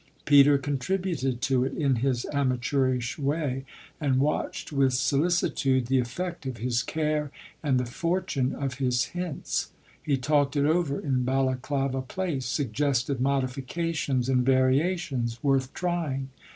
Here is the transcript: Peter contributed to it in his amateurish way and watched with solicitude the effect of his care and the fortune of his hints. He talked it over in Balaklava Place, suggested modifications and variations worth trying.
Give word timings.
Peter 0.25 0.57
contributed 0.57 1.41
to 1.43 1.63
it 1.63 1.73
in 1.75 1.97
his 1.97 2.25
amateurish 2.33 3.19
way 3.19 3.63
and 3.99 4.17
watched 4.17 4.71
with 4.73 4.95
solicitude 4.95 5.85
the 5.85 5.99
effect 5.99 6.47
of 6.47 6.57
his 6.57 6.81
care 6.81 7.29
and 7.61 7.79
the 7.79 7.85
fortune 7.85 8.55
of 8.55 8.79
his 8.79 9.03
hints. 9.13 9.71
He 10.01 10.17
talked 10.17 10.55
it 10.55 10.65
over 10.65 10.99
in 10.99 11.23
Balaklava 11.23 12.01
Place, 12.01 12.47
suggested 12.47 13.21
modifications 13.21 14.27
and 14.27 14.43
variations 14.43 15.37
worth 15.43 15.71
trying. 15.75 16.29